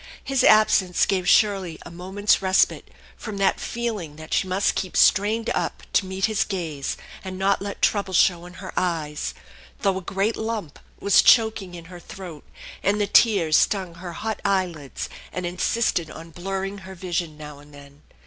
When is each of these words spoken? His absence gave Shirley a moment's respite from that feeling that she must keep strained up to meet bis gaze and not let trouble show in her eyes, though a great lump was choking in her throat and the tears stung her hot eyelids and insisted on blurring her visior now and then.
His 0.23 0.43
absence 0.43 1.05
gave 1.05 1.29
Shirley 1.29 1.77
a 1.85 1.91
moment's 1.91 2.41
respite 2.41 2.87
from 3.15 3.37
that 3.37 3.59
feeling 3.59 4.15
that 4.15 4.33
she 4.33 4.47
must 4.47 4.73
keep 4.73 4.97
strained 4.97 5.51
up 5.51 5.83
to 5.93 6.07
meet 6.07 6.25
bis 6.25 6.43
gaze 6.43 6.97
and 7.23 7.37
not 7.37 7.61
let 7.61 7.83
trouble 7.83 8.15
show 8.15 8.47
in 8.47 8.53
her 8.55 8.73
eyes, 8.75 9.35
though 9.81 9.99
a 9.99 10.01
great 10.01 10.35
lump 10.35 10.79
was 10.99 11.21
choking 11.21 11.75
in 11.75 11.85
her 11.85 11.99
throat 11.99 12.43
and 12.81 12.99
the 12.99 13.05
tears 13.05 13.55
stung 13.55 13.93
her 13.93 14.13
hot 14.13 14.39
eyelids 14.43 15.07
and 15.31 15.45
insisted 15.45 16.09
on 16.09 16.31
blurring 16.31 16.79
her 16.79 16.95
visior 16.95 17.27
now 17.27 17.59
and 17.59 17.71
then. 17.71 18.01